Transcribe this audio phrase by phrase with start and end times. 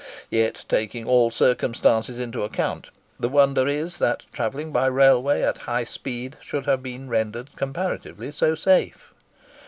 [0.31, 5.83] Yet, taking all circumstances into account, the wonder is, that travelling by railway at high
[5.83, 9.13] speed should have been rendered comparatively so safe.